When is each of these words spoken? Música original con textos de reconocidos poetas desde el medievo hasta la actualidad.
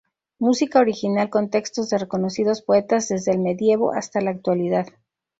Música 0.39 0.79
original 0.79 1.29
con 1.29 1.51
textos 1.51 1.91
de 1.91 1.99
reconocidos 1.99 2.63
poetas 2.63 3.09
desde 3.09 3.33
el 3.33 3.37
medievo 3.39 3.91
hasta 3.93 4.19
la 4.19 4.31
actualidad. 4.31 4.87